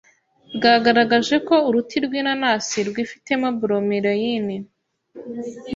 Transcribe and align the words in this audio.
bwagaragaje 0.55 1.35
ko 1.47 1.55
uruti 1.67 1.97
rw’inanasi 2.05 2.77
rwifitemo 2.89 3.47
bromelayine 3.59 4.55